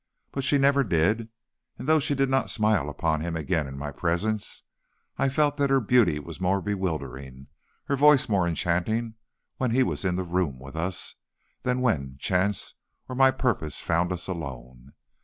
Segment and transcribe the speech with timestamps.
[0.31, 1.29] But she never did,
[1.77, 4.63] and though she did not smile upon him again in my presence,
[5.19, 7.45] I felt that her beauty was more bewildering,
[7.85, 9.13] her voice more enchanting,
[9.57, 11.13] when he was in the room with us
[11.61, 12.73] than when chance
[13.07, 14.93] or my purpose found us alone.